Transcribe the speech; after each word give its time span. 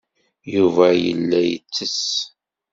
Yuba 0.53 0.87
yella 1.03 1.39
yettess. 1.49 2.03